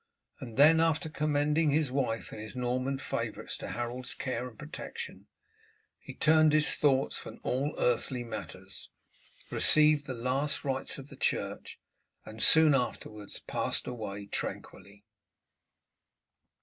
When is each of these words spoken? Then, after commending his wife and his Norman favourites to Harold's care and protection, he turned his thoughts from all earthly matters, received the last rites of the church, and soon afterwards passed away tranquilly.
Then, 0.41 0.79
after 0.79 1.09
commending 1.09 1.69
his 1.69 1.91
wife 1.91 2.31
and 2.31 2.41
his 2.41 2.55
Norman 2.55 2.97
favourites 2.97 3.55
to 3.57 3.67
Harold's 3.67 4.15
care 4.15 4.47
and 4.47 4.57
protection, 4.57 5.27
he 5.99 6.15
turned 6.15 6.53
his 6.53 6.73
thoughts 6.73 7.19
from 7.19 7.39
all 7.43 7.75
earthly 7.77 8.23
matters, 8.23 8.89
received 9.51 10.07
the 10.07 10.15
last 10.15 10.63
rites 10.65 10.97
of 10.97 11.09
the 11.09 11.15
church, 11.15 11.79
and 12.25 12.41
soon 12.41 12.73
afterwards 12.73 13.37
passed 13.41 13.85
away 13.85 14.25
tranquilly. 14.25 15.05